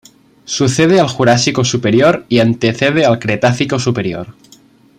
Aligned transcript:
Sucede 0.45 0.99
al 0.99 1.07
Jurásico 1.09 1.63
superior 1.63 2.25
y 2.27 2.39
antecede 2.39 3.05
al 3.05 3.19
Cretácico 3.19 3.77
superior. 3.77 4.33